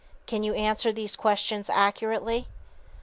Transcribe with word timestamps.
Can 0.25 0.41
you 0.41 0.55
answer 0.55 0.91
these 0.91 1.15
questions 1.15 1.69
accurately? 1.69 2.47